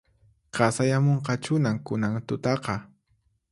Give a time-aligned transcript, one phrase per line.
[0.57, 2.75] Qasayamunqachuhina kunan tutaqa